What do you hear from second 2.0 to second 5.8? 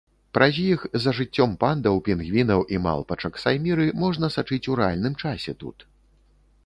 пінгвінаў і малпачак-сайміры можна сачыць у рэальным часе тут.